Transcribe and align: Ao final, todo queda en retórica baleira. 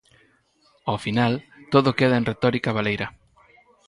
Ao 0.89 0.97
final, 1.05 1.33
todo 1.73 1.97
queda 1.99 2.19
en 2.19 2.27
retórica 2.31 2.75
baleira. 2.77 3.07